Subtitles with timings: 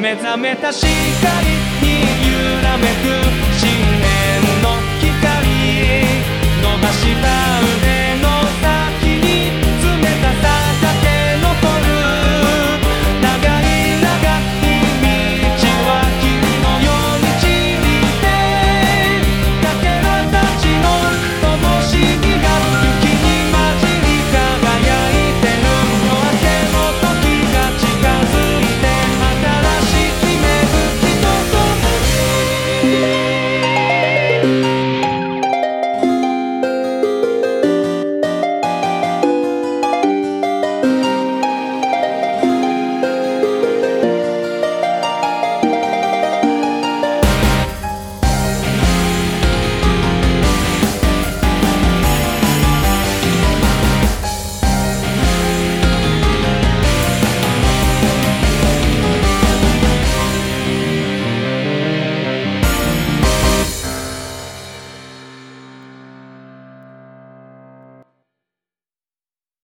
[0.00, 1.49] 目覚めた光